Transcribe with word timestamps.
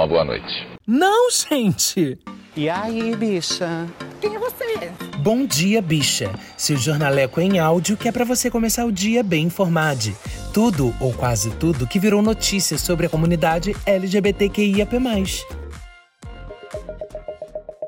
uma 0.00 0.06
boa 0.06 0.24
noite. 0.24 0.66
Não, 0.86 1.30
gente! 1.30 2.18
E 2.56 2.68
aí, 2.68 3.14
bicha? 3.14 3.86
Quem 4.20 4.34
é 4.34 4.38
você? 4.38 4.90
Bom 5.18 5.44
dia, 5.44 5.82
bicha. 5.82 6.30
Seu 6.56 6.76
jornaleco 6.76 7.40
em 7.40 7.58
áudio 7.58 7.96
que 7.96 8.08
é 8.08 8.12
para 8.12 8.24
você 8.24 8.50
começar 8.50 8.86
o 8.86 8.92
dia 8.92 9.22
bem 9.22 9.46
informado. 9.46 10.10
Tudo, 10.54 10.94
ou 11.00 11.12
quase 11.12 11.50
tudo, 11.56 11.86
que 11.86 11.98
virou 11.98 12.22
notícia 12.22 12.78
sobre 12.78 13.06
a 13.06 13.08
comunidade 13.10 13.76
LGBTQIAP+. 13.84 14.96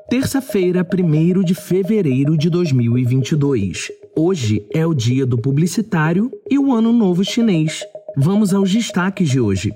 Terça-feira, 0.09 0.85
1 0.87 1.43
de 1.43 1.55
fevereiro 1.55 2.37
de 2.37 2.47
2022. 2.49 3.91
Hoje 4.15 4.67
é 4.71 4.85
o 4.85 4.93
dia 4.93 5.25
do 5.25 5.39
publicitário 5.39 6.31
e 6.49 6.59
o 6.59 6.71
Ano 6.71 6.93
Novo 6.93 7.23
Chinês. 7.25 7.83
Vamos 8.15 8.53
aos 8.53 8.71
destaques 8.71 9.27
de 9.27 9.39
hoje. 9.39 9.73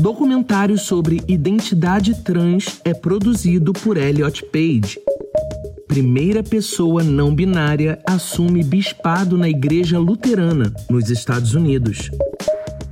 Documentário 0.00 0.78
sobre 0.78 1.20
identidade 1.28 2.14
trans 2.22 2.80
é 2.86 2.94
produzido 2.94 3.70
por 3.74 3.98
Elliot 3.98 4.42
Page. 4.46 4.98
Primeira 5.86 6.42
pessoa 6.42 7.04
não 7.04 7.34
binária 7.34 7.98
assume 8.08 8.64
bispado 8.64 9.36
na 9.36 9.46
Igreja 9.46 9.98
Luterana, 9.98 10.72
nos 10.88 11.10
Estados 11.10 11.54
Unidos. 11.54 12.10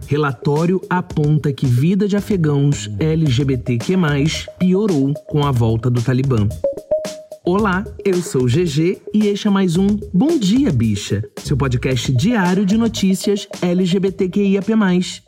Relatório 0.07 0.83
aponta 0.91 1.51
que 1.51 1.65
vida 1.65 2.07
de 2.07 2.15
afegãos 2.15 2.91
LGBTQ+, 3.01 3.97
piorou 4.59 5.15
com 5.29 5.47
a 5.47 5.51
volta 5.51 5.89
do 5.89 6.03
Talibã. 6.03 6.47
Olá, 7.43 7.87
eu 8.05 8.21
sou 8.21 8.45
GG 8.45 9.01
e 9.15 9.29
este 9.29 9.49
é 9.49 9.51
mais 9.51 9.79
um 9.79 9.87
Bom 10.13 10.39
Dia 10.39 10.71
Bicha, 10.71 11.25
seu 11.39 11.57
podcast 11.57 12.13
diário 12.13 12.67
de 12.67 12.77
notícias 12.77 13.49
LGBTQIAP+. 13.63 15.28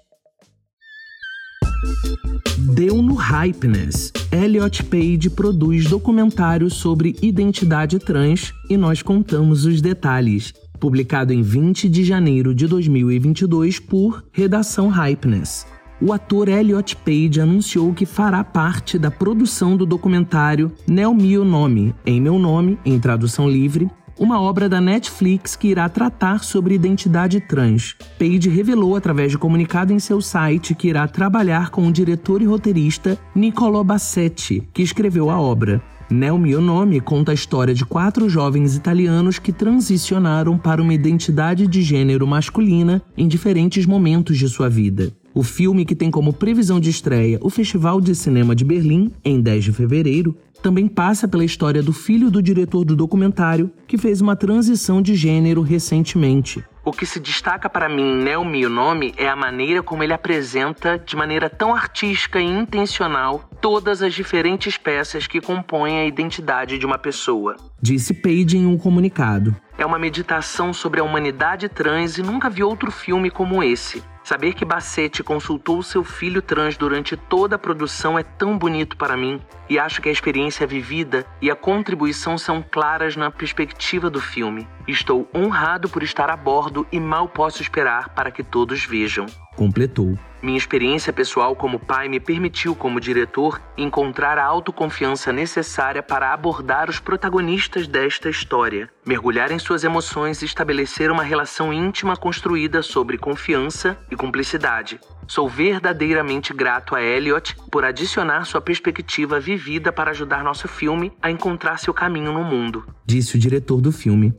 Deu 2.74 3.02
no 3.02 3.14
Hypeness. 3.14 4.12
Elliot 4.32 4.84
Page 4.84 5.30
produz 5.30 5.86
documentário 5.86 6.70
sobre 6.70 7.16
identidade 7.20 7.98
trans 7.98 8.52
e 8.68 8.76
nós 8.76 9.02
contamos 9.02 9.64
os 9.64 9.80
detalhes. 9.80 10.54
Publicado 10.78 11.32
em 11.32 11.42
20 11.42 11.88
de 11.88 12.04
janeiro 12.04 12.54
de 12.54 12.66
2022 12.66 13.78
por 13.78 14.24
Redação 14.32 14.88
Hypeness. 14.88 15.66
O 16.00 16.14
ator 16.14 16.48
Elliot 16.48 16.96
Page 16.96 17.40
anunciou 17.42 17.92
que 17.92 18.06
fará 18.06 18.42
parte 18.42 18.98
da 18.98 19.10
produção 19.10 19.76
do 19.76 19.84
documentário 19.84 20.72
Nel 20.88 21.12
Mio 21.12 21.44
Nome, 21.44 21.94
em 22.06 22.18
meu 22.18 22.38
nome, 22.38 22.78
em 22.86 22.98
tradução 22.98 23.46
livre, 23.46 23.90
uma 24.20 24.38
obra 24.38 24.68
da 24.68 24.82
Netflix 24.82 25.56
que 25.56 25.68
irá 25.68 25.88
tratar 25.88 26.44
sobre 26.44 26.74
identidade 26.74 27.40
trans. 27.40 27.96
Page 28.18 28.50
revelou 28.50 28.94
através 28.94 29.32
de 29.32 29.38
comunicado 29.38 29.94
em 29.94 29.98
seu 29.98 30.20
site 30.20 30.74
que 30.74 30.88
irá 30.88 31.08
trabalhar 31.08 31.70
com 31.70 31.88
o 31.88 31.92
diretor 31.92 32.42
e 32.42 32.44
roteirista 32.44 33.18
Niccolò 33.34 33.82
Bassetti, 33.82 34.68
que 34.74 34.82
escreveu 34.82 35.30
a 35.30 35.40
obra. 35.40 35.82
Nel 36.10 36.36
Mio 36.36 36.60
Nome 36.60 37.00
conta 37.00 37.30
a 37.30 37.34
história 37.34 37.72
de 37.72 37.84
quatro 37.86 38.28
jovens 38.28 38.76
italianos 38.76 39.38
que 39.38 39.52
transicionaram 39.52 40.58
para 40.58 40.82
uma 40.82 40.92
identidade 40.92 41.66
de 41.66 41.80
gênero 41.80 42.26
masculina 42.26 43.00
em 43.16 43.26
diferentes 43.26 43.86
momentos 43.86 44.36
de 44.36 44.48
sua 44.48 44.68
vida. 44.68 45.12
O 45.32 45.44
filme, 45.44 45.84
que 45.84 45.94
tem 45.94 46.10
como 46.10 46.32
previsão 46.32 46.80
de 46.80 46.90
estreia 46.90 47.38
o 47.40 47.48
Festival 47.48 48.00
de 48.00 48.14
Cinema 48.14 48.54
de 48.54 48.64
Berlim, 48.64 49.12
em 49.24 49.40
10 49.40 49.64
de 49.64 49.72
fevereiro, 49.72 50.36
também 50.60 50.88
passa 50.88 51.28
pela 51.28 51.44
história 51.44 51.82
do 51.82 51.92
filho 51.92 52.30
do 52.30 52.42
diretor 52.42 52.84
do 52.84 52.96
documentário, 52.96 53.70
que 53.86 53.96
fez 53.96 54.20
uma 54.20 54.36
transição 54.36 55.00
de 55.00 55.14
gênero 55.14 55.62
recentemente. 55.62 56.64
O 56.84 56.92
que 56.92 57.06
se 57.06 57.20
destaca 57.20 57.68
para 57.68 57.88
mim 57.88 58.02
em 58.02 58.24
Neo 58.24 58.44
Mio 58.44 58.68
Nome 58.68 59.14
é 59.16 59.28
a 59.28 59.36
maneira 59.36 59.82
como 59.82 60.02
ele 60.02 60.12
apresenta, 60.12 60.98
de 60.98 61.14
maneira 61.14 61.48
tão 61.48 61.74
artística 61.74 62.40
e 62.40 62.44
intencional, 62.44 63.48
todas 63.60 64.02
as 64.02 64.14
diferentes 64.14 64.76
peças 64.76 65.26
que 65.26 65.40
compõem 65.40 65.98
a 65.98 66.06
identidade 66.06 66.78
de 66.78 66.86
uma 66.86 66.98
pessoa. 66.98 67.56
Disse 67.80 68.14
Page 68.14 68.56
em 68.56 68.66
um 68.66 68.76
comunicado. 68.76 69.54
É 69.78 69.86
uma 69.86 69.98
meditação 69.98 70.72
sobre 70.72 71.00
a 71.00 71.04
humanidade 71.04 71.68
trans 71.68 72.18
e 72.18 72.22
nunca 72.22 72.50
vi 72.50 72.62
outro 72.62 72.90
filme 72.90 73.30
como 73.30 73.62
esse. 73.62 74.02
Saber 74.30 74.54
que 74.54 74.64
Bassetti 74.64 75.24
consultou 75.24 75.82
seu 75.82 76.04
filho 76.04 76.40
trans 76.40 76.76
durante 76.76 77.16
toda 77.16 77.56
a 77.56 77.58
produção 77.58 78.16
é 78.16 78.22
tão 78.22 78.56
bonito 78.56 78.96
para 78.96 79.16
mim 79.16 79.40
e 79.68 79.76
acho 79.76 80.00
que 80.00 80.08
a 80.08 80.12
experiência 80.12 80.64
vivida 80.68 81.26
e 81.42 81.50
a 81.50 81.56
contribuição 81.56 82.38
são 82.38 82.62
claras 82.62 83.16
na 83.16 83.28
perspectiva 83.32 84.08
do 84.08 84.20
filme. 84.20 84.68
Estou 84.86 85.28
honrado 85.34 85.88
por 85.88 86.04
estar 86.04 86.30
a 86.30 86.36
bordo 86.36 86.86
e 86.92 87.00
mal 87.00 87.28
posso 87.28 87.60
esperar 87.60 88.10
para 88.10 88.30
que 88.30 88.44
todos 88.44 88.84
vejam. 88.84 89.26
Completou. 89.60 90.18
Minha 90.42 90.56
experiência 90.56 91.12
pessoal 91.12 91.54
como 91.54 91.78
pai 91.78 92.08
me 92.08 92.18
permitiu, 92.18 92.74
como 92.74 92.98
diretor, 92.98 93.60
encontrar 93.76 94.38
a 94.38 94.44
autoconfiança 94.46 95.34
necessária 95.34 96.02
para 96.02 96.32
abordar 96.32 96.88
os 96.88 96.98
protagonistas 96.98 97.86
desta 97.86 98.30
história, 98.30 98.88
mergulhar 99.04 99.52
em 99.52 99.58
suas 99.58 99.84
emoções 99.84 100.40
e 100.40 100.46
estabelecer 100.46 101.10
uma 101.10 101.22
relação 101.22 101.74
íntima 101.74 102.16
construída 102.16 102.80
sobre 102.80 103.18
confiança 103.18 103.98
e 104.10 104.16
cumplicidade. 104.16 104.98
Sou 105.28 105.46
verdadeiramente 105.46 106.54
grato 106.54 106.96
a 106.96 107.02
Elliot 107.02 107.54
por 107.70 107.84
adicionar 107.84 108.46
sua 108.46 108.62
perspectiva 108.62 109.38
vivida 109.38 109.92
para 109.92 110.10
ajudar 110.10 110.42
nosso 110.42 110.66
filme 110.66 111.12
a 111.20 111.30
encontrar 111.30 111.78
seu 111.78 111.92
caminho 111.92 112.32
no 112.32 112.42
mundo, 112.42 112.84
disse 113.04 113.36
o 113.36 113.38
diretor 113.38 113.80
do 113.80 113.92
filme 113.92 114.34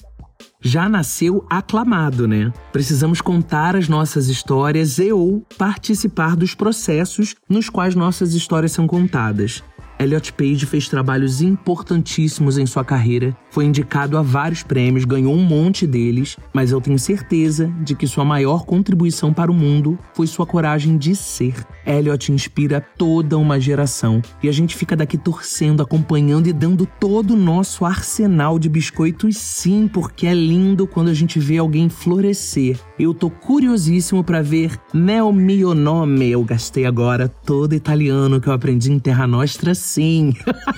já 0.61 0.88
nasceu 0.88 1.45
aclamado, 1.49 2.27
né? 2.27 2.53
Precisamos 2.72 3.19
contar 3.19 3.75
as 3.75 3.89
nossas 3.89 4.27
histórias 4.27 4.99
e 4.99 5.11
ou 5.11 5.45
participar 5.57 6.35
dos 6.35 6.53
processos 6.53 7.35
nos 7.49 7.69
quais 7.69 7.95
nossas 7.95 8.33
histórias 8.33 8.71
são 8.71 8.85
contadas. 8.85 9.63
Elliot 10.01 10.34
Page 10.34 10.66
fez 10.66 10.88
trabalhos 10.88 11.44
importantíssimos 11.44 12.57
em 12.57 12.66
sua 12.66 12.84
carreira, 12.84 13.38
foi 13.51 13.66
indicado 13.66 14.17
a 14.17 14.23
vários 14.23 14.63
prêmios, 14.63 15.06
ganhou 15.06 15.31
um 15.31 15.44
monte 15.44 15.85
deles, 15.85 16.38
mas 16.51 16.72
eu 16.72 16.81
tenho 16.81 16.97
certeza 16.97 17.72
de 17.84 17.94
que 17.94 18.07
sua 18.07 18.25
maior 18.25 18.66
contribuição 18.66 19.31
para 19.31 19.51
o 19.51 19.53
mundo 19.53 20.00
foi 20.16 20.25
sua 20.25 20.45
coragem 20.45 20.97
de 20.97 21.16
ser. 21.16 21.53
Elliot 21.85 22.31
inspira 22.31 22.81
toda 22.97 23.38
uma 23.38 23.59
geração 23.59 24.23
e 24.41 24.50
a 24.50 24.51
gente 24.51 24.75
fica 24.75 24.95
daqui 24.95 25.19
torcendo, 25.19 25.84
acompanhando 25.84 26.47
e 26.47 26.53
dando 26.53 26.88
todo 27.00 27.35
o 27.35 27.38
nosso 27.38 27.85
arsenal 27.85 28.57
de 28.57 28.69
biscoitos, 28.69 29.38
sim, 29.38 29.88
porque 29.88 30.25
é 30.25 30.33
lindo 30.33 30.88
quando 30.88 31.09
a 31.09 31.13
gente 31.13 31.39
vê 31.39 31.59
alguém 31.59 31.89
florescer. 31.89 32.79
Eu 32.97 33.13
tô 33.13 33.29
curiosíssimo 33.29 34.23
para 34.23 34.41
ver 34.41 34.79
Nel 34.94 35.31
Mio 35.31 35.75
Nome, 35.75 36.31
eu 36.31 36.44
gastei 36.44 36.85
agora 36.85 37.28
todo 37.28 37.75
italiano 37.75 38.41
que 38.41 38.47
eu 38.47 38.53
aprendi 38.53 38.91
em 38.91 38.97
Terra 38.97 39.28
Nostra 39.28 39.75
sim. 39.91 40.34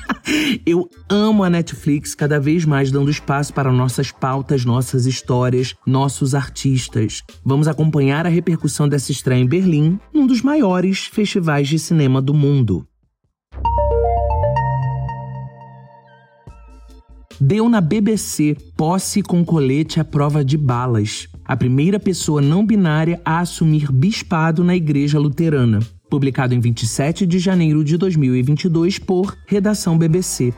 Eu 0.66 0.90
amo 1.09 1.44
a 1.44 1.50
Netflix 1.50 2.16
cada 2.16 2.40
vez 2.40 2.66
mais 2.66 2.91
dando 2.91 3.12
espaço 3.12 3.53
para 3.53 3.72
nossas 3.72 4.12
pautas, 4.12 4.66
nossas 4.66 5.06
histórias, 5.06 5.75
nossos 5.85 6.34
artistas. 6.34 7.22
Vamos 7.46 7.68
acompanhar 7.68 8.25
a 8.25 8.29
repercussão 8.29 8.88
dessa 8.88 9.12
estreia 9.12 9.41
em 9.41 9.47
Berlim, 9.47 10.00
um 10.13 10.25
dos 10.25 10.41
maiores 10.41 11.06
festivais 11.06 11.68
de 11.68 11.78
cinema 11.78 12.22
do 12.22 12.34
mundo. 12.34 12.88
Deu 17.40 17.68
na 17.68 17.81
BBC 17.81 18.56
posse 18.78 19.22
com 19.22 19.44
colete 19.44 20.00
à 20.00 20.06
prova 20.06 20.46
de 20.46 20.57
balas. 20.57 21.28
A 21.44 21.57
primeira 21.57 22.00
pessoa 22.00 22.41
não 22.41 22.66
binária 22.66 23.19
a 23.25 23.40
assumir 23.40 23.91
bispado 23.91 24.63
na 24.63 24.75
igreja 24.75 25.19
luterana 25.19 25.79
publicado 26.13 26.53
em 26.53 26.59
27 26.59 27.25
de 27.25 27.40
janeiro 27.40 27.84
de 27.84 27.97
2022 27.97 29.00
por 29.00 29.35
Redação 29.47 29.97
BBC. 29.97 30.53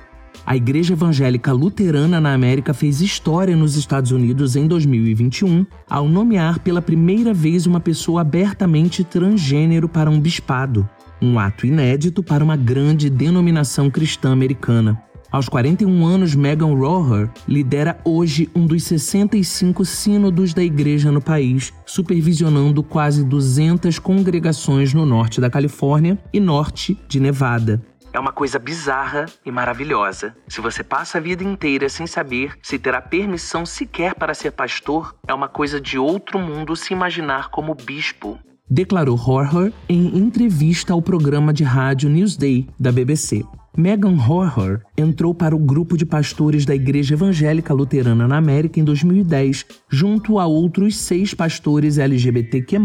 A 0.46 0.54
Igreja 0.54 0.92
Evangélica 0.92 1.54
Luterana 1.54 2.20
na 2.20 2.34
América 2.34 2.74
fez 2.74 3.00
história 3.00 3.56
nos 3.56 3.78
Estados 3.78 4.12
Unidos 4.12 4.58
em 4.58 4.68
2021 4.68 5.66
ao 5.90 6.10
nomear 6.10 6.60
pela 6.60 6.82
primeira 6.82 7.34
vez 7.34 7.66
uma 7.66 7.80
pessoa 7.80 8.20
abertamente 8.20 9.02
transgênero 9.06 9.88
para 9.88 10.10
um 10.10 10.20
bispado, 10.20 10.90
um 11.22 11.40
ato 11.40 11.66
inédito 11.66 12.22
para 12.22 12.44
uma 12.44 12.58
grande 12.58 13.10
denominação 13.10 13.90
cristã 13.90 14.34
americana. 14.34 15.02
Aos 15.36 15.50
41 15.50 16.06
anos, 16.06 16.34
Megan 16.34 16.74
Roher 16.74 17.30
lidera 17.46 18.00
hoje 18.06 18.50
um 18.56 18.66
dos 18.66 18.84
65 18.84 19.84
sínodos 19.84 20.54
da 20.54 20.64
igreja 20.64 21.12
no 21.12 21.22
país, 21.22 21.74
supervisionando 21.86 22.82
quase 22.82 23.22
200 23.22 24.00
congregações 24.00 24.94
no 24.94 25.06
norte 25.06 25.42
da 25.42 25.50
Califórnia 25.50 26.18
e 26.32 26.40
norte 26.40 26.98
de 27.10 27.20
Nevada. 27.20 27.82
É 28.14 28.18
uma 28.18 28.32
coisa 28.32 28.58
bizarra 28.58 29.26
e 29.46 29.52
maravilhosa. 29.52 30.34
Se 30.48 30.62
você 30.62 30.82
passa 30.86 31.18
a 31.18 31.22
vida 31.22 31.44
inteira 31.44 31.90
sem 31.90 32.08
saber 32.08 32.54
se 32.64 32.80
terá 32.80 33.02
permissão 33.02 33.66
sequer 33.66 34.16
para 34.16 34.34
ser 34.34 34.52
pastor, 34.52 35.18
é 35.28 35.34
uma 35.34 35.50
coisa 35.50 35.82
de 35.82 36.00
outro 36.00 36.40
mundo 36.40 36.78
se 36.78 36.94
imaginar 36.94 37.50
como 37.50 37.76
bispo. 37.76 38.40
Declarou 38.70 39.18
Horror 39.18 39.74
em 39.90 40.18
entrevista 40.18 40.94
ao 40.94 41.02
programa 41.02 41.52
de 41.52 41.66
rádio 41.66 42.10
Newsday 42.10 42.70
da 42.80 42.90
BBC. 42.90 43.44
Megan 43.78 44.16
Horror 44.16 44.80
entrou 44.98 45.34
para 45.34 45.54
o 45.54 45.60
grupo 45.60 45.98
de 45.98 46.06
pastores 46.06 46.66
da 46.66 46.74
Igreja 46.74 47.16
Evangélica 47.16 47.74
Luterana 47.74 48.26
na 48.26 48.38
América 48.38 48.80
em 48.80 48.84
2010, 48.86 49.66
junto 49.90 50.40
a 50.40 50.46
outros 50.46 50.98
seis 50.98 51.34
pastores 51.34 51.98
LGBTQ+, 51.98 52.78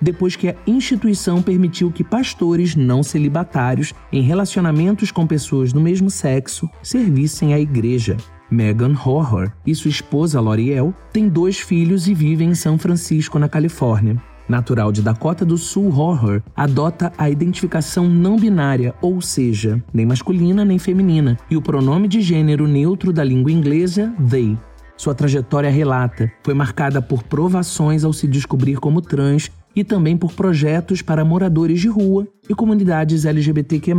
depois 0.00 0.36
que 0.36 0.48
a 0.48 0.56
instituição 0.66 1.42
permitiu 1.42 1.90
que 1.90 2.04
pastores 2.04 2.76
não 2.76 3.02
celibatários 3.02 3.92
em 4.12 4.22
relacionamentos 4.22 5.10
com 5.10 5.26
pessoas 5.26 5.72
do 5.72 5.80
mesmo 5.80 6.08
sexo 6.08 6.70
servissem 6.80 7.52
à 7.52 7.58
igreja. 7.58 8.16
Megan 8.48 8.94
Horror 9.04 9.52
e 9.66 9.74
sua 9.74 9.90
esposa 9.90 10.40
L'Oreal 10.40 10.94
têm 11.12 11.28
dois 11.28 11.58
filhos 11.58 12.08
e 12.08 12.14
vivem 12.14 12.50
em 12.50 12.54
São 12.54 12.78
Francisco, 12.78 13.38
na 13.38 13.48
Califórnia. 13.48 14.29
Natural 14.50 14.90
de 14.90 15.00
Dakota 15.00 15.44
do 15.44 15.56
Sul, 15.56 15.96
Horror 15.96 16.42
adota 16.56 17.12
a 17.16 17.30
identificação 17.30 18.08
não 18.08 18.36
binária, 18.36 18.94
ou 19.00 19.20
seja, 19.20 19.82
nem 19.94 20.04
masculina 20.04 20.64
nem 20.64 20.78
feminina, 20.78 21.38
e 21.48 21.56
o 21.56 21.62
pronome 21.62 22.08
de 22.08 22.20
gênero 22.20 22.66
neutro 22.66 23.12
da 23.12 23.24
língua 23.24 23.52
inglesa, 23.52 24.12
they. 24.28 24.58
Sua 24.96 25.14
trajetória 25.14 25.70
relata 25.70 26.30
foi 26.42 26.52
marcada 26.52 27.00
por 27.00 27.22
provações 27.22 28.04
ao 28.04 28.12
se 28.12 28.26
descobrir 28.26 28.76
como 28.76 29.00
trans 29.00 29.50
e 29.74 29.82
também 29.82 30.16
por 30.16 30.32
projetos 30.32 31.00
para 31.00 31.24
moradores 31.24 31.80
de 31.80 31.88
rua 31.88 32.26
e 32.48 32.54
comunidades 32.54 33.24
LGBTQ+. 33.24 33.94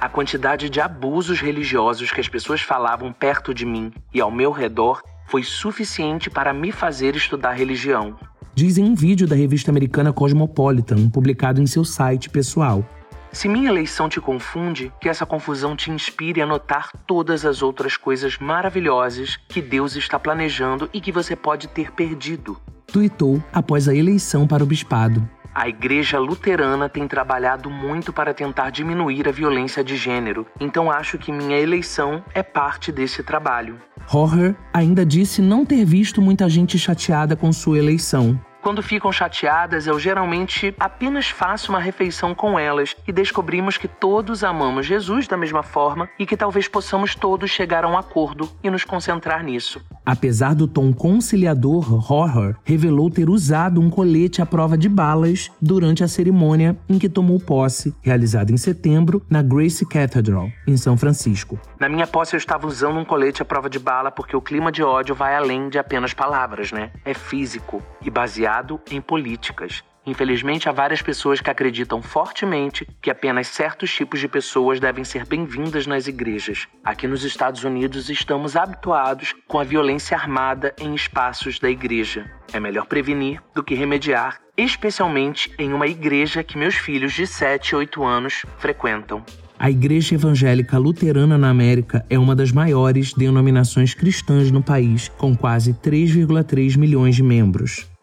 A 0.00 0.08
quantidade 0.08 0.68
de 0.68 0.80
abusos 0.80 1.40
religiosos 1.40 2.10
que 2.10 2.20
as 2.20 2.28
pessoas 2.28 2.60
falavam 2.60 3.12
perto 3.12 3.54
de 3.54 3.64
mim 3.64 3.92
e 4.12 4.20
ao 4.20 4.30
meu 4.30 4.50
redor 4.50 5.00
foi 5.26 5.42
suficiente 5.42 6.28
para 6.28 6.52
me 6.52 6.70
fazer 6.70 7.16
estudar 7.16 7.52
religião. 7.52 8.16
Diz 8.58 8.78
em 8.78 8.84
um 8.84 8.94
vídeo 8.94 9.26
da 9.26 9.36
revista 9.36 9.70
americana 9.70 10.14
Cosmopolitan, 10.14 11.10
publicado 11.10 11.60
em 11.60 11.66
seu 11.66 11.84
site 11.84 12.30
pessoal. 12.30 12.82
Se 13.30 13.50
minha 13.50 13.68
eleição 13.68 14.08
te 14.08 14.18
confunde, 14.18 14.90
que 14.98 15.10
essa 15.10 15.26
confusão 15.26 15.76
te 15.76 15.90
inspire 15.90 16.40
a 16.40 16.46
notar 16.46 16.90
todas 17.06 17.44
as 17.44 17.60
outras 17.60 17.98
coisas 17.98 18.38
maravilhosas 18.38 19.36
que 19.46 19.60
Deus 19.60 19.94
está 19.94 20.18
planejando 20.18 20.88
e 20.90 21.02
que 21.02 21.12
você 21.12 21.36
pode 21.36 21.68
ter 21.68 21.92
perdido. 21.92 22.56
Tuitou 22.86 23.44
após 23.52 23.90
a 23.90 23.94
eleição 23.94 24.46
para 24.46 24.64
o 24.64 24.66
bispado. 24.66 25.28
A 25.54 25.68
Igreja 25.68 26.18
Luterana 26.18 26.88
tem 26.88 27.06
trabalhado 27.06 27.68
muito 27.68 28.10
para 28.10 28.32
tentar 28.32 28.70
diminuir 28.70 29.28
a 29.28 29.32
violência 29.32 29.84
de 29.84 29.96
gênero, 29.96 30.46
então 30.58 30.90
acho 30.90 31.18
que 31.18 31.30
minha 31.30 31.58
eleição 31.58 32.24
é 32.34 32.42
parte 32.42 32.90
desse 32.90 33.22
trabalho. 33.22 33.78
Horror 34.12 34.54
ainda 34.72 35.04
disse 35.04 35.42
não 35.42 35.64
ter 35.64 35.84
visto 35.84 36.22
muita 36.22 36.48
gente 36.48 36.78
chateada 36.78 37.34
com 37.34 37.52
sua 37.52 37.78
eleição, 37.78 38.38
quando 38.66 38.82
ficam 38.82 39.12
chateadas, 39.12 39.86
eu 39.86 39.96
geralmente 39.96 40.74
apenas 40.80 41.28
faço 41.28 41.70
uma 41.70 41.78
refeição 41.78 42.34
com 42.34 42.58
elas 42.58 42.96
e 43.06 43.12
descobrimos 43.12 43.78
que 43.78 43.86
todos 43.86 44.42
amamos 44.42 44.86
Jesus 44.86 45.28
da 45.28 45.36
mesma 45.36 45.62
forma 45.62 46.10
e 46.18 46.26
que 46.26 46.36
talvez 46.36 46.66
possamos 46.66 47.14
todos 47.14 47.48
chegar 47.48 47.84
a 47.84 47.88
um 47.88 47.96
acordo 47.96 48.50
e 48.64 48.68
nos 48.68 48.82
concentrar 48.82 49.44
nisso. 49.44 49.80
Apesar 50.06 50.54
do 50.54 50.68
tom 50.68 50.92
conciliador, 50.92 51.92
Horror 51.92 52.54
revelou 52.64 53.10
ter 53.10 53.28
usado 53.28 53.80
um 53.80 53.90
colete 53.90 54.40
à 54.40 54.46
prova 54.46 54.78
de 54.78 54.88
balas 54.88 55.50
durante 55.60 56.04
a 56.04 56.08
cerimônia 56.08 56.78
em 56.88 56.98
que 56.98 57.08
tomou 57.08 57.40
posse, 57.40 57.92
realizada 58.00 58.52
em 58.52 58.56
setembro 58.56 59.20
na 59.28 59.42
Grace 59.42 59.84
Cathedral, 59.84 60.48
em 60.66 60.76
São 60.76 60.96
Francisco. 60.96 61.58
Na 61.80 61.88
minha 61.88 62.06
posse 62.06 62.36
eu 62.36 62.38
estava 62.38 62.66
usando 62.66 62.98
um 62.98 63.04
colete 63.04 63.42
à 63.42 63.44
prova 63.44 63.68
de 63.68 63.80
bala 63.80 64.12
porque 64.12 64.36
o 64.36 64.40
clima 64.40 64.70
de 64.70 64.82
ódio 64.82 65.14
vai 65.14 65.34
além 65.34 65.68
de 65.68 65.78
apenas 65.78 66.14
palavras, 66.14 66.70
né? 66.70 66.90
É 67.04 67.12
físico 67.12 67.82
e 68.00 68.08
baseado 68.08 68.36
baseado 68.46 68.80
em 68.90 69.00
políticas. 69.00 69.82
Infelizmente, 70.06 70.68
há 70.68 70.72
várias 70.72 71.02
pessoas 71.02 71.40
que 71.40 71.50
acreditam 71.50 72.00
fortemente 72.00 72.86
que 73.02 73.10
apenas 73.10 73.48
certos 73.48 73.92
tipos 73.92 74.20
de 74.20 74.28
pessoas 74.28 74.78
devem 74.78 75.02
ser 75.02 75.26
bem-vindas 75.26 75.84
nas 75.84 76.06
igrejas. 76.06 76.68
Aqui 76.84 77.08
nos 77.08 77.24
Estados 77.24 77.64
Unidos, 77.64 78.08
estamos 78.08 78.54
habituados 78.54 79.34
com 79.48 79.58
a 79.58 79.64
violência 79.64 80.16
armada 80.16 80.72
em 80.80 80.94
espaços 80.94 81.58
da 81.58 81.68
igreja. 81.68 82.30
É 82.52 82.60
melhor 82.60 82.86
prevenir 82.86 83.42
do 83.52 83.64
que 83.64 83.74
remediar, 83.74 84.38
especialmente 84.56 85.52
em 85.58 85.72
uma 85.72 85.88
igreja 85.88 86.44
que 86.44 86.56
meus 86.56 86.76
filhos 86.76 87.12
de 87.12 87.26
7 87.26 87.70
e 87.70 87.74
8 87.74 88.04
anos 88.04 88.46
frequentam. 88.58 89.24
A 89.58 89.70
Igreja 89.70 90.14
Evangélica 90.14 90.78
Luterana 90.78 91.36
na 91.38 91.48
América 91.48 92.04
é 92.08 92.18
uma 92.18 92.36
das 92.36 92.52
maiores 92.52 93.12
denominações 93.14 93.94
cristãs 93.94 94.50
no 94.52 94.62
país, 94.62 95.08
com 95.08 95.34
quase 95.34 95.72
3,3 95.72 96.76
milhões 96.76 97.16
de 97.16 97.22
membros. 97.22 97.95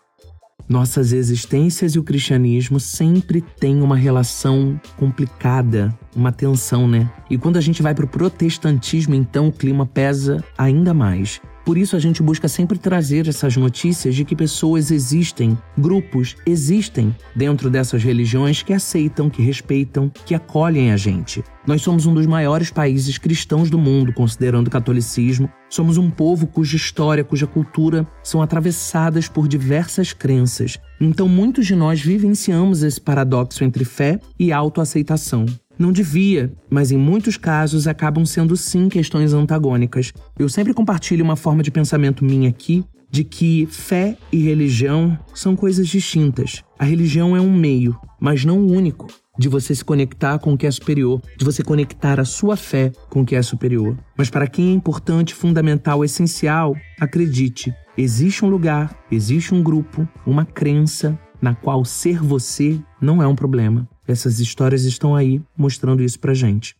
Nossas 0.67 1.11
existências 1.11 1.93
e 1.93 1.99
o 1.99 2.03
cristianismo 2.03 2.79
sempre 2.79 3.41
têm 3.59 3.81
uma 3.81 3.95
relação 3.95 4.79
complicada, 4.97 5.93
uma 6.15 6.31
tensão, 6.31 6.87
né? 6.87 7.09
E 7.29 7.37
quando 7.37 7.57
a 7.57 7.61
gente 7.61 7.81
vai 7.81 7.93
para 7.93 8.05
o 8.05 8.07
protestantismo, 8.07 9.13
então 9.13 9.49
o 9.49 9.51
clima 9.51 9.85
pesa 9.85 10.43
ainda 10.57 10.93
mais. 10.93 11.41
Por 11.65 11.77
isso 11.77 11.95
a 11.95 11.99
gente 11.99 12.21
busca 12.21 12.47
sempre 12.47 12.77
trazer 12.77 13.27
essas 13.27 13.55
notícias 13.55 14.15
de 14.15 14.25
que 14.25 14.35
pessoas 14.35 14.91
existem, 14.91 15.57
grupos 15.77 16.35
existem 16.45 17.15
dentro 17.33 17.69
dessas 17.69 18.03
religiões 18.03 18.61
que 18.61 18.73
aceitam, 18.73 19.29
que 19.29 19.41
respeitam, 19.41 20.11
que 20.25 20.35
acolhem 20.35 20.91
a 20.91 20.97
gente. 20.97 21.43
Nós 21.65 21.81
somos 21.81 22.05
um 22.05 22.13
dos 22.13 22.25
maiores 22.25 22.69
países 22.69 23.17
cristãos 23.17 23.69
do 23.69 23.77
mundo, 23.77 24.11
considerando 24.11 24.67
o 24.67 24.71
catolicismo. 24.71 25.49
Somos 25.69 25.97
um 25.97 26.11
povo 26.11 26.45
cuja 26.45 26.75
história, 26.75 27.23
cuja 27.23 27.47
cultura 27.47 28.05
são 28.21 28.41
atravessadas 28.41 29.29
por 29.29 29.47
diversas 29.47 30.11
crenças. 30.11 30.77
Então 30.99 31.29
muitos 31.29 31.65
de 31.65 31.75
nós 31.75 32.01
vivenciamos 32.01 32.83
esse 32.83 32.99
paradoxo 32.99 33.63
entre 33.63 33.85
fé 33.85 34.19
e 34.37 34.51
autoaceitação. 34.51 35.45
Não 35.77 35.91
devia, 35.91 36.53
mas 36.69 36.91
em 36.91 36.97
muitos 36.97 37.37
casos 37.37 37.87
acabam 37.87 38.25
sendo 38.25 38.55
sim 38.55 38.89
questões 38.89 39.33
antagônicas. 39.33 40.13
Eu 40.37 40.47
sempre 40.47 40.73
compartilho 40.73 41.23
uma 41.23 41.35
forma 41.35 41.63
de 41.63 41.71
pensamento 41.71 42.23
minha 42.23 42.49
aqui 42.49 42.85
de 43.13 43.23
que 43.23 43.67
fé 43.67 44.17
e 44.31 44.39
religião 44.39 45.17
são 45.35 45.55
coisas 45.55 45.87
distintas. 45.87 46.63
A 46.79 46.83
religião 46.83 47.37
é 47.37 47.39
um 47.39 47.55
meio, 47.55 47.95
mas 48.19 48.43
não 48.43 48.57
o 48.57 48.71
único, 48.71 49.05
de 49.37 49.47
você 49.47 49.75
se 49.75 49.85
conectar 49.85 50.39
com 50.39 50.53
o 50.53 50.57
que 50.57 50.65
é 50.65 50.71
superior, 50.71 51.21
de 51.37 51.45
você 51.45 51.63
conectar 51.63 52.19
a 52.19 52.25
sua 52.25 52.57
fé 52.57 52.91
com 53.11 53.21
o 53.21 53.25
que 53.25 53.35
é 53.35 53.41
superior. 53.43 53.95
Mas 54.17 54.31
para 54.31 54.47
quem 54.47 54.69
é 54.69 54.73
importante, 54.73 55.35
fundamental, 55.35 56.03
essencial, 56.03 56.75
acredite, 56.99 57.71
existe 57.95 58.43
um 58.43 58.49
lugar, 58.49 58.97
existe 59.11 59.53
um 59.53 59.61
grupo, 59.61 60.07
uma 60.25 60.43
crença 60.43 61.17
na 61.39 61.53
qual 61.53 61.85
ser 61.85 62.19
você 62.19 62.79
não 62.99 63.21
é 63.21 63.27
um 63.27 63.35
problema. 63.35 63.87
Essas 64.07 64.39
histórias 64.39 64.83
estão 64.83 65.15
aí 65.15 65.41
mostrando 65.57 66.03
isso 66.03 66.19
pra 66.19 66.33
gente. 66.33 66.75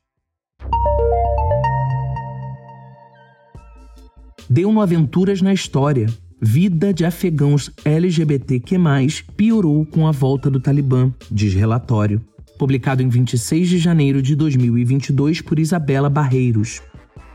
Deu 4.49 4.71
no 4.71 4.81
Aventuras 4.81 5.41
na 5.41 5.53
História. 5.53 6.07
Vida 6.41 6.93
de 6.93 7.05
afegãos 7.05 7.71
LGBTQ+, 7.85 8.77
piorou 9.37 9.85
com 9.85 10.05
a 10.05 10.11
volta 10.11 10.49
do 10.49 10.59
Talibã, 10.59 11.11
diz 11.31 11.53
relatório. 11.53 12.21
Publicado 12.59 13.01
em 13.01 13.07
26 13.07 13.69
de 13.69 13.77
janeiro 13.77 14.21
de 14.21 14.35
2022 14.35 15.41
por 15.41 15.57
Isabela 15.57 16.09
Barreiros. 16.09 16.81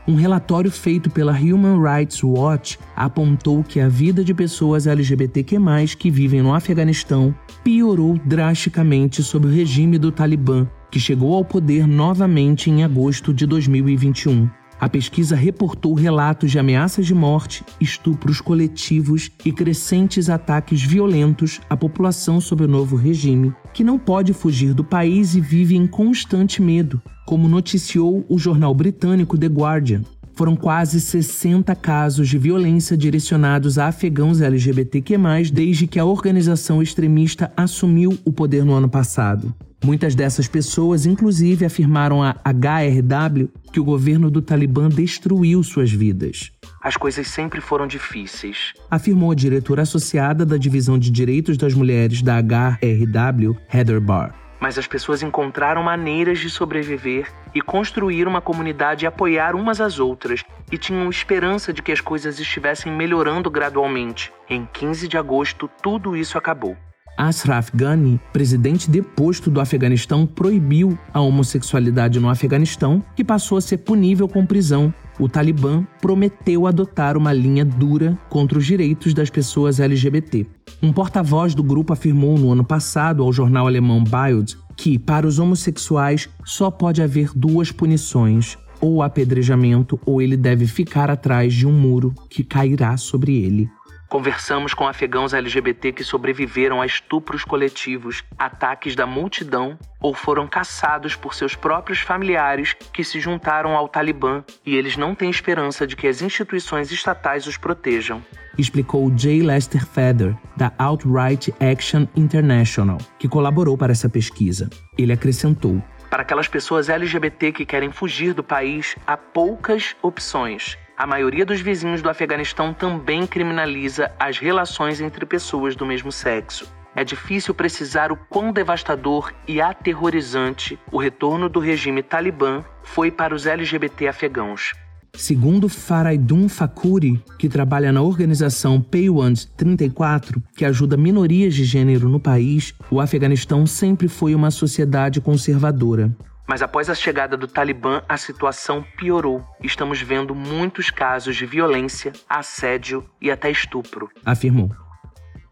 Um 0.09 0.15
relatório 0.15 0.71
feito 0.71 1.07
pela 1.07 1.31
Human 1.31 1.79
Rights 1.79 2.23
Watch 2.23 2.79
apontou 2.95 3.63
que 3.63 3.79
a 3.79 3.87
vida 3.87 4.23
de 4.23 4.33
pessoas 4.33 4.87
LGBTQ+, 4.87 5.59
que 5.99 6.09
vivem 6.09 6.41
no 6.41 6.51
Afeganistão, 6.51 7.31
piorou 7.63 8.19
drasticamente 8.25 9.21
sob 9.21 9.45
o 9.45 9.51
regime 9.51 9.99
do 9.99 10.11
Talibã, 10.11 10.67
que 10.89 10.99
chegou 10.99 11.35
ao 11.35 11.45
poder 11.45 11.85
novamente 11.85 12.71
em 12.71 12.83
agosto 12.83 13.31
de 13.31 13.45
2021. 13.45 14.49
A 14.79 14.87
pesquisa 14.87 15.35
reportou 15.35 15.93
relatos 15.93 16.51
de 16.51 16.57
ameaças 16.57 17.05
de 17.05 17.13
morte, 17.13 17.65
estupros 17.81 18.39
coletivos 18.39 19.29
e 19.43 19.51
crescentes 19.51 20.29
ataques 20.29 20.81
violentos 20.81 21.59
à 21.69 21.75
população 21.75 22.39
sob 22.39 22.63
o 22.63 22.67
novo 22.67 22.95
regime, 22.95 23.53
que 23.73 23.83
não 23.83 23.99
pode 23.99 24.31
fugir 24.31 24.73
do 24.73 24.83
país 24.83 25.35
e 25.35 25.41
vive 25.41 25.75
em 25.75 25.85
constante 25.85 26.61
medo, 26.61 27.01
como 27.25 27.49
noticiou 27.49 28.25
o 28.29 28.39
jornal 28.39 28.73
britânico 28.73 29.37
The 29.37 29.47
Guardian. 29.47 30.01
Foram 30.33 30.55
quase 30.55 31.01
60 31.01 31.75
casos 31.75 32.29
de 32.29 32.37
violência 32.37 32.95
direcionados 32.95 33.77
a 33.77 33.87
afegãos 33.87 34.39
LGBTQ+, 34.39 35.17
desde 35.51 35.87
que 35.87 35.99
a 35.99 36.05
organização 36.05 36.81
extremista 36.81 37.51
assumiu 37.57 38.17
o 38.23 38.31
poder 38.31 38.63
no 38.63 38.73
ano 38.73 38.87
passado. 38.87 39.53
Muitas 39.83 40.13
dessas 40.13 40.47
pessoas, 40.47 41.05
inclusive, 41.05 41.65
afirmaram 41.65 42.21
à 42.21 42.35
HRW 42.45 43.49
que 43.71 43.79
o 43.79 43.83
governo 43.83 44.29
do 44.29 44.41
Talibã 44.41 44.89
destruiu 44.89 45.63
suas 45.63 45.91
vidas. 45.91 46.51
As 46.81 46.97
coisas 46.97 47.27
sempre 47.27 47.61
foram 47.61 47.87
difíceis, 47.87 48.73
afirmou 48.89 49.31
a 49.31 49.35
diretora 49.35 49.81
associada 49.83 50.45
da 50.45 50.57
Divisão 50.57 50.97
de 50.97 51.09
Direitos 51.09 51.57
das 51.57 51.73
Mulheres 51.73 52.21
da 52.21 52.39
HRW, 52.39 53.55
Heather 53.73 54.01
Barr 54.01 54.39
mas 54.59 54.77
as 54.77 54.85
pessoas 54.85 55.23
encontraram 55.23 55.81
maneiras 55.81 56.39
de 56.39 56.49
sobreviver 56.49 57.31
e 57.55 57.61
construir 57.61 58.27
uma 58.27 58.41
comunidade 58.41 59.05
e 59.05 59.07
apoiar 59.07 59.55
umas 59.55 59.79
às 59.79 59.99
outras, 59.99 60.43
e 60.71 60.77
tinham 60.77 61.09
esperança 61.09 61.71
de 61.71 61.81
que 61.81 61.91
as 61.91 62.01
coisas 62.01 62.39
estivessem 62.39 62.91
melhorando 62.91 63.49
gradualmente. 63.49 64.31
Em 64.49 64.67
15 64.71 65.07
de 65.07 65.17
agosto, 65.17 65.69
tudo 65.81 66.15
isso 66.15 66.37
acabou. 66.37 66.77
Ashraf 67.19 67.69
Ghani, 67.75 68.17
presidente 68.31 68.89
deposto 68.89 69.51
do 69.51 69.59
Afeganistão, 69.59 70.25
proibiu 70.25 70.97
a 71.13 71.19
homossexualidade 71.19 72.17
no 72.17 72.29
Afeganistão, 72.29 73.03
que 73.13 73.25
passou 73.25 73.57
a 73.57 73.61
ser 73.61 73.79
punível 73.79 74.25
com 74.25 74.45
prisão, 74.45 74.93
o 75.19 75.27
Talibã 75.27 75.85
prometeu 76.01 76.65
adotar 76.65 77.17
uma 77.17 77.33
linha 77.33 77.65
dura 77.65 78.17
contra 78.29 78.57
os 78.57 78.65
direitos 78.65 79.13
das 79.13 79.29
pessoas 79.29 79.81
LGBT. 79.81 80.47
Um 80.81 80.93
porta-voz 80.93 81.53
do 81.53 81.61
grupo 81.61 81.91
afirmou 81.91 82.37
no 82.37 82.53
ano 82.53 82.63
passado 82.63 83.21
ao 83.21 83.33
jornal 83.33 83.67
alemão 83.67 84.01
Bild 84.01 84.57
que, 84.77 84.97
para 84.97 85.27
os 85.27 85.39
homossexuais, 85.39 86.29
só 86.45 86.71
pode 86.71 87.01
haver 87.01 87.31
duas 87.35 87.69
punições: 87.69 88.57
ou 88.79 89.03
apedrejamento, 89.03 89.99
ou 90.05 90.21
ele 90.21 90.37
deve 90.37 90.65
ficar 90.65 91.11
atrás 91.11 91.53
de 91.53 91.67
um 91.67 91.73
muro 91.73 92.13
que 92.29 92.45
cairá 92.45 92.95
sobre 92.95 93.35
ele. 93.35 93.69
Conversamos 94.09 94.73
com 94.73 94.87
afegãos 94.87 95.35
LGBT 95.35 95.91
que 95.91 96.03
sobreviveram 96.03 96.81
a 96.81 96.85
estupros 96.85 97.43
coletivos, 97.43 98.23
ataques 98.39 98.95
da 98.95 99.05
multidão 99.05 99.77
ou 100.01 100.15
foram 100.15 100.47
caçados 100.47 101.15
por 101.15 101.35
seus 101.35 101.53
próprios 101.53 101.99
familiares 101.99 102.75
que 102.91 103.03
se 103.03 103.19
juntaram 103.19 103.75
ao 103.75 103.87
Talibã 103.87 104.43
e 104.65 104.75
eles 104.75 104.97
não 104.97 105.13
têm 105.13 105.29
esperança 105.29 105.85
de 105.85 105.95
que 105.95 106.07
as 106.07 106.23
instituições 106.23 106.91
estatais 106.91 107.45
os 107.45 107.55
protejam. 107.55 108.25
Explicou 108.57 109.11
J. 109.11 109.43
Lester 109.43 109.85
Feather, 109.85 110.35
da 110.57 110.73
Outright 110.79 111.53
Action 111.59 112.07
International, 112.15 112.97
que 113.19 113.29
colaborou 113.29 113.77
para 113.77 113.91
essa 113.91 114.09
pesquisa. 114.09 114.71
Ele 114.97 115.13
acrescentou: 115.13 115.79
Para 116.09 116.23
aquelas 116.23 116.47
pessoas 116.47 116.89
LGBT 116.89 117.51
que 117.51 117.63
querem 117.63 117.91
fugir 117.91 118.33
do 118.33 118.43
país, 118.43 118.95
há 119.05 119.15
poucas 119.15 119.95
opções 120.01 120.79
a 120.99 121.07
maioria 121.07 121.45
dos 121.45 121.61
vizinhos 121.61 122.01
do 122.01 122.09
Afeganistão 122.09 122.73
também 122.73 123.25
criminaliza 123.25 124.11
as 124.19 124.37
relações 124.37 124.99
entre 124.99 125.25
pessoas 125.25 125.73
do 125.73 125.85
mesmo 125.85 126.11
sexo. 126.11 126.69
É 126.93 127.05
difícil 127.05 127.53
precisar 127.53 128.11
o 128.11 128.17
quão 128.17 128.51
devastador 128.51 129.33
e 129.47 129.61
aterrorizante 129.61 130.77
o 130.91 130.97
retorno 130.97 131.47
do 131.47 131.57
regime 131.61 132.03
talibã 132.03 132.65
foi 132.83 133.09
para 133.09 133.33
os 133.33 133.45
LGBT 133.47 134.09
afegãos. 134.09 134.73
Segundo 135.15 135.69
Faraidun 135.69 136.49
Fakuri, 136.49 137.23
que 137.37 137.47
trabalha 137.47 137.93
na 137.93 138.01
organização 138.01 138.81
Paywand 138.81 139.35
34, 139.55 140.43
que 140.53 140.65
ajuda 140.65 140.97
minorias 140.97 141.55
de 141.55 141.63
gênero 141.63 142.09
no 142.09 142.19
país, 142.19 142.75
o 142.91 142.99
Afeganistão 142.99 143.65
sempre 143.65 144.09
foi 144.09 144.35
uma 144.35 144.51
sociedade 144.51 145.21
conservadora. 145.21 146.13
Mas 146.49 146.63
após 146.63 146.89
a 146.89 146.95
chegada 146.95 147.37
do 147.37 147.47
Talibã, 147.47 148.01
a 148.09 148.17
situação 148.17 148.83
piorou. 148.97 149.43
Estamos 149.63 150.01
vendo 150.01 150.33
muitos 150.33 150.89
casos 150.89 151.35
de 151.35 151.45
violência, 151.45 152.11
assédio 152.27 153.07
e 153.21 153.29
até 153.29 153.51
estupro. 153.51 154.09
Afirmou. 154.25 154.71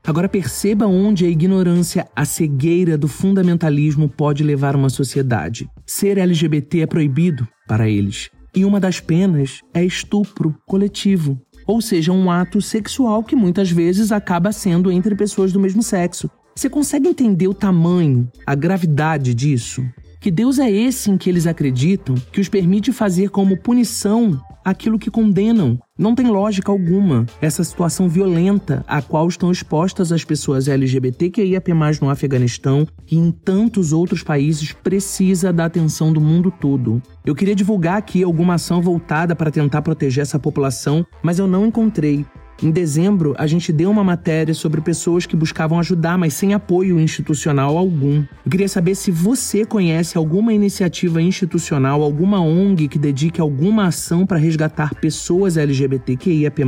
Agora 0.08 0.27
perceba 0.27 0.88
onde 0.88 1.24
a 1.24 1.30
ignorância, 1.30 2.08
a 2.16 2.25
cegueira 2.25 2.98
do 2.98 3.08
fundamentalismo 3.08 4.10
pode 4.10 4.44
levar 4.44 4.75
uma 4.75 4.89
sociedade. 4.89 5.70
Ser 5.86 6.18
LGBT 6.18 6.80
é 6.80 6.88
proibido 6.88 7.48
para 7.68 7.88
eles. 7.88 8.32
E 8.56 8.66
uma 8.66 8.80
das 8.80 9.00
penas 9.00 9.62
é 9.75 9.86
estupro 9.86 10.56
coletivo. 10.66 11.39
Ou 11.68 11.80
seja, 11.80 12.12
um 12.12 12.32
ato 12.32 12.60
sexual 12.60 13.24
que 13.24 13.36
muitas 13.36 13.70
vezes 13.70 14.12
acaba 14.12 14.51
sendo 14.51 14.92
entre 14.92 15.13
pessoas 15.13 15.54
do 15.54 15.60
mesmo 15.60 15.84
sexo. 15.84 16.27
Você 16.56 16.72
consegue 16.72 17.08
entender 17.08 17.48
o 17.48 17.54
tamanho, 17.54 18.27
a 18.48 18.56
gravidade 18.56 19.36
disso? 19.36 19.86
Que 20.19 20.31
Deus 20.31 20.57
é 20.59 20.69
esse 20.69 21.12
em 21.12 21.17
que 21.17 21.29
eles 21.29 21.45
acreditam 21.45 22.15
que 22.31 22.41
os 22.41 22.50
permite 22.50 22.91
fazer 22.91 23.29
como 23.29 23.57
punição 23.57 24.41
aquilo 24.65 25.00
que 25.00 25.09
condenam. 25.09 25.79
Não 25.97 26.13
tem 26.13 26.27
lógica 26.27 26.69
alguma 26.69 27.25
essa 27.41 27.63
situação 27.63 28.09
violenta 28.09 28.83
a 28.86 29.01
qual 29.01 29.27
estão 29.27 29.50
expostas 29.50 30.12
as 30.12 30.25
pessoas 30.25 30.67
LGBTQIAP+, 30.67 31.71
no 32.01 32.09
Afeganistão 32.09 32.86
e 33.09 33.15
em 33.15 33.31
tantos 33.31 33.93
outros 33.93 34.24
países 34.24 34.74
precisa 34.74 35.53
da 35.53 35.65
atenção 35.65 36.12
do 36.12 36.19
mundo 36.19 36.51
todo. 36.51 37.01
Eu 37.25 37.33
queria 37.33 37.55
divulgar 37.55 37.97
aqui 37.97 38.24
alguma 38.24 38.55
ação 38.55 38.81
voltada 38.81 39.36
para 39.36 39.51
tentar 39.51 39.81
proteger 39.81 40.24
essa 40.24 40.38
população, 40.38 41.05
mas 41.24 41.39
eu 41.39 41.47
não 41.47 41.65
encontrei. 41.65 42.25
Em 42.62 42.72
dezembro, 42.72 43.36
a 43.38 43.46
gente 43.46 43.72
deu 43.72 43.92
uma 43.92 44.04
matéria 44.04 44.54
sobre 44.54 44.82
pessoas 44.82 45.28
que 45.28 45.36
buscavam 45.36 45.80
ajudar, 45.80 46.18
mas 46.18 46.34
sem 46.34 46.56
apoio 46.56 47.00
institucional 47.00 47.78
algum. 47.78 48.24
Eu 48.44 48.52
queria 48.52 48.68
saber 48.68 48.96
se 48.96 49.12
você 49.12 49.64
conhece 49.64 50.18
alguma 50.18 50.52
iniciativa 50.52 51.22
institucional, 51.22 52.02
alguma 52.02 52.42
ONG 52.42 52.88
que 52.88 52.98
dedique 52.98 53.40
alguma 53.40 53.86
ação 53.86 54.26
para 54.26 54.40
resgatar 54.40 54.96
pessoas 54.96 55.56
LGBTQIAP+, 55.56 56.64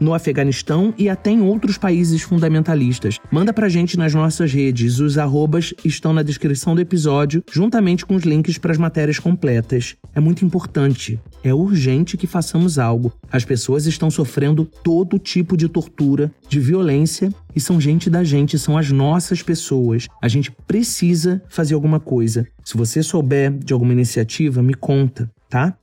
no 0.00 0.14
Afeganistão 0.14 0.94
e 0.96 1.08
até 1.08 1.30
em 1.30 1.42
outros 1.42 1.76
países 1.76 2.22
fundamentalistas. 2.22 3.18
Manda 3.30 3.52
pra 3.52 3.68
gente 3.68 3.98
nas 3.98 4.14
nossas 4.14 4.52
redes. 4.52 5.00
Os 5.00 5.18
arrobas 5.18 5.74
estão 5.84 6.14
na 6.14 6.22
descrição 6.22 6.74
do 6.74 6.80
episódio, 6.80 7.44
juntamente 7.52 8.06
com 8.06 8.14
os 8.14 8.22
links 8.22 8.56
para 8.56 8.72
as 8.72 8.78
matérias 8.78 9.18
completas. 9.18 9.96
É 10.14 10.20
muito 10.20 10.46
importante. 10.46 11.20
É 11.46 11.54
urgente 11.54 12.16
que 12.16 12.26
façamos 12.26 12.76
algo. 12.76 13.12
As 13.30 13.44
pessoas 13.44 13.86
estão 13.86 14.10
sofrendo 14.10 14.64
todo 14.64 15.16
tipo 15.16 15.56
de 15.56 15.68
tortura, 15.68 16.28
de 16.48 16.58
violência 16.58 17.32
e 17.54 17.60
são 17.60 17.80
gente 17.80 18.10
da 18.10 18.24
gente, 18.24 18.58
são 18.58 18.76
as 18.76 18.90
nossas 18.90 19.44
pessoas. 19.44 20.08
A 20.20 20.26
gente 20.26 20.50
precisa 20.50 21.40
fazer 21.48 21.74
alguma 21.74 22.00
coisa. 22.00 22.48
Se 22.64 22.76
você 22.76 23.00
souber 23.00 23.52
de 23.52 23.72
alguma 23.72 23.92
iniciativa, 23.92 24.60
me 24.60 24.74
conta, 24.74 25.30
tá? 25.48 25.78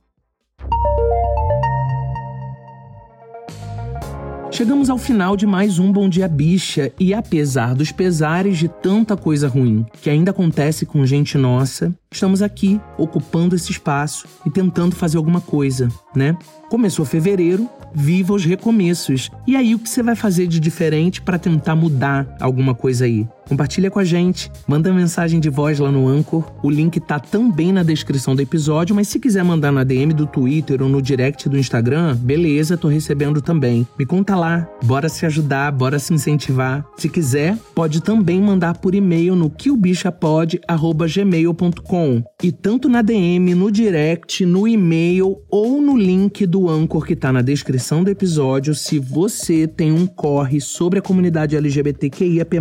Chegamos 4.54 4.88
ao 4.88 4.96
final 4.96 5.36
de 5.36 5.48
mais 5.48 5.80
um 5.80 5.90
Bom 5.90 6.08
Dia 6.08 6.28
Bicha 6.28 6.92
e 7.00 7.12
apesar 7.12 7.74
dos 7.74 7.90
pesares 7.90 8.56
de 8.56 8.68
tanta 8.68 9.16
coisa 9.16 9.48
ruim 9.48 9.84
que 10.00 10.08
ainda 10.08 10.30
acontece 10.30 10.86
com 10.86 11.04
gente 11.04 11.36
nossa, 11.36 11.92
estamos 12.08 12.40
aqui 12.40 12.80
ocupando 12.96 13.56
esse 13.56 13.72
espaço 13.72 14.28
e 14.46 14.50
tentando 14.50 14.94
fazer 14.94 15.16
alguma 15.16 15.40
coisa, 15.40 15.88
né? 16.14 16.38
Começou 16.74 17.04
fevereiro, 17.04 17.70
viva 17.94 18.34
os 18.34 18.44
recomeços. 18.44 19.30
E 19.46 19.54
aí 19.54 19.76
o 19.76 19.78
que 19.78 19.88
você 19.88 20.02
vai 20.02 20.16
fazer 20.16 20.48
de 20.48 20.58
diferente 20.58 21.22
para 21.22 21.38
tentar 21.38 21.76
mudar 21.76 22.26
alguma 22.40 22.74
coisa 22.74 23.04
aí? 23.04 23.28
Compartilha 23.48 23.90
com 23.90 23.98
a 23.98 24.04
gente, 24.04 24.50
manda 24.66 24.90
mensagem 24.92 25.38
de 25.38 25.48
voz 25.50 25.78
lá 25.78 25.92
no 25.92 26.08
Anchor. 26.08 26.50
O 26.62 26.70
link 26.70 26.98
tá 26.98 27.20
também 27.20 27.70
na 27.72 27.82
descrição 27.82 28.34
do 28.34 28.40
episódio, 28.40 28.96
mas 28.96 29.08
se 29.08 29.20
quiser 29.20 29.44
mandar 29.44 29.70
na 29.70 29.84
DM 29.84 30.14
do 30.14 30.26
Twitter 30.26 30.82
ou 30.82 30.88
no 30.88 31.02
direct 31.02 31.46
do 31.48 31.58
Instagram, 31.58 32.16
beleza, 32.16 32.78
tô 32.78 32.88
recebendo 32.88 33.42
também. 33.42 33.86
Me 33.98 34.06
conta 34.06 34.34
lá, 34.34 34.66
bora 34.82 35.10
se 35.10 35.26
ajudar, 35.26 35.70
bora 35.72 35.98
se 35.98 36.14
incentivar. 36.14 36.86
Se 36.96 37.06
quiser, 37.08 37.58
pode 37.74 38.00
também 38.02 38.40
mandar 38.40 38.78
por 38.78 38.94
e-mail 38.94 39.36
no 39.36 39.50
quilbichapod@gmail.com. 39.50 42.24
E 42.42 42.50
tanto 42.50 42.88
na 42.88 43.02
DM, 43.02 43.54
no 43.54 43.70
direct, 43.70 44.46
no 44.46 44.66
e-mail 44.66 45.36
ou 45.50 45.82
no 45.82 45.98
link 45.98 46.46
do 46.46 46.63
Anchor 46.68 47.04
que 47.04 47.16
tá 47.16 47.32
na 47.32 47.42
descrição 47.42 48.04
do 48.04 48.10
episódio, 48.10 48.74
se 48.74 48.98
você 48.98 49.66
tem 49.66 49.92
um 49.92 50.06
corre 50.06 50.60
sobre 50.60 50.98
a 50.98 51.02
comunidade 51.02 51.56
LGBTQIAP+, 51.56 52.58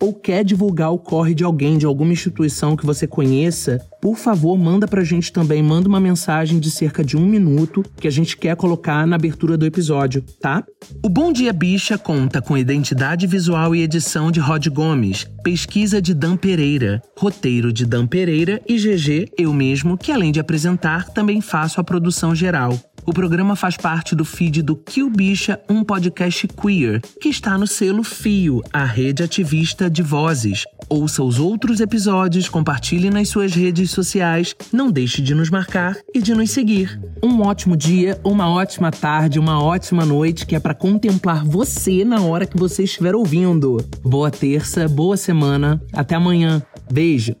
ou 0.00 0.12
quer 0.12 0.44
divulgar 0.44 0.92
o 0.92 0.98
corre 0.98 1.34
de 1.34 1.44
alguém, 1.44 1.78
de 1.78 1.86
alguma 1.86 2.12
instituição 2.12 2.76
que 2.76 2.84
você 2.84 3.06
conheça, 3.06 3.80
por 4.04 4.16
favor, 4.16 4.58
manda 4.58 4.86
pra 4.86 5.02
gente 5.02 5.32
também, 5.32 5.62
manda 5.62 5.88
uma 5.88 5.98
mensagem 5.98 6.58
de 6.58 6.70
cerca 6.70 7.02
de 7.02 7.16
um 7.16 7.24
minuto 7.26 7.82
que 7.96 8.06
a 8.06 8.10
gente 8.10 8.36
quer 8.36 8.54
colocar 8.54 9.06
na 9.06 9.16
abertura 9.16 9.56
do 9.56 9.64
episódio, 9.64 10.22
tá? 10.40 10.62
O 11.02 11.08
Bom 11.08 11.32
Dia 11.32 11.54
Bicha 11.54 11.96
conta 11.96 12.42
com 12.42 12.58
identidade 12.58 13.26
visual 13.26 13.74
e 13.74 13.82
edição 13.82 14.30
de 14.30 14.40
Rod 14.40 14.66
Gomes, 14.68 15.26
pesquisa 15.42 16.02
de 16.02 16.12
Dan 16.12 16.36
Pereira, 16.36 17.02
roteiro 17.16 17.72
de 17.72 17.86
Dan 17.86 18.06
Pereira 18.06 18.60
e 18.68 18.76
GG, 18.76 19.32
eu 19.38 19.54
mesmo, 19.54 19.96
que 19.96 20.12
além 20.12 20.32
de 20.32 20.40
apresentar, 20.40 21.08
também 21.08 21.40
faço 21.40 21.80
a 21.80 21.84
produção 21.84 22.34
geral. 22.34 22.78
O 23.06 23.12
programa 23.12 23.54
faz 23.54 23.76
parte 23.76 24.14
do 24.14 24.24
feed 24.24 24.62
do 24.62 24.74
Kill 24.74 25.10
Bicha, 25.10 25.60
um 25.68 25.84
podcast 25.84 26.48
queer, 26.48 27.02
que 27.20 27.28
está 27.28 27.58
no 27.58 27.66
selo 27.66 28.02
Fio, 28.02 28.62
a 28.72 28.84
rede 28.84 29.22
ativista 29.22 29.90
de 29.90 30.02
vozes. 30.02 30.64
Ouça 30.88 31.22
os 31.22 31.38
outros 31.38 31.80
episódios, 31.80 32.48
compartilhe 32.48 33.10
nas 33.10 33.28
suas 33.28 33.54
redes 33.54 33.90
sociais, 33.90 34.56
não 34.72 34.90
deixe 34.90 35.20
de 35.20 35.34
nos 35.34 35.50
marcar 35.50 35.96
e 36.14 36.22
de 36.22 36.34
nos 36.34 36.50
seguir. 36.50 36.98
Um 37.22 37.42
ótimo 37.42 37.76
dia, 37.76 38.18
uma 38.24 38.48
ótima 38.48 38.90
tarde, 38.90 39.38
uma 39.38 39.62
ótima 39.62 40.04
noite 40.06 40.46
que 40.46 40.56
é 40.56 40.60
para 40.60 40.74
contemplar 40.74 41.44
você 41.44 42.04
na 42.04 42.22
hora 42.22 42.46
que 42.46 42.56
você 42.56 42.84
estiver 42.84 43.14
ouvindo. 43.14 43.84
Boa 44.02 44.30
terça, 44.30 44.88
boa 44.88 45.16
semana, 45.16 45.82
até 45.92 46.14
amanhã. 46.14 46.62
Beijo. 46.90 47.36